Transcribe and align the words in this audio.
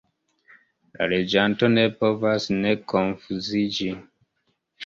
La 1.01 1.07
leganto 1.11 1.69
ne 1.75 1.83
povas 1.99 2.49
ne 2.65 2.73
konfuziĝi. 2.95 3.93